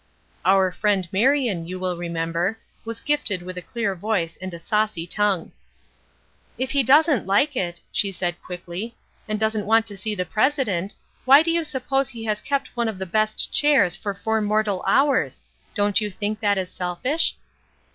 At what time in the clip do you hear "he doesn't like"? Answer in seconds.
6.71-7.55